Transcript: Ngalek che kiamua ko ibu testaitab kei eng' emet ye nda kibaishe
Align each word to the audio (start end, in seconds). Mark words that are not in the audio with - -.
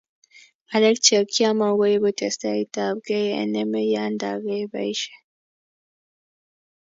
Ngalek 0.67 0.97
che 1.05 1.17
kiamua 1.33 1.69
ko 1.77 1.85
ibu 1.95 2.09
testaitab 2.19 2.95
kei 3.07 3.29
eng' 3.41 3.59
emet 3.63 3.87
ye 3.93 4.03
nda 4.13 4.29
kibaishe 4.43 5.13